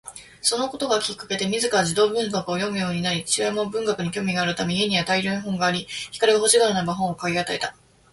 [0.41, 7.75] そのことがきっかけで自ら児童文学を読むようになり、父親も文学に興味があるため家には大量に本があり、光が欲しがるならば本を買い与えた